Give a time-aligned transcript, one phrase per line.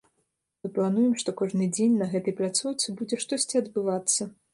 [0.61, 4.21] Мы плануем, што кожны дзень на гэтай пляцоўцы будзе штосьці адбывацца.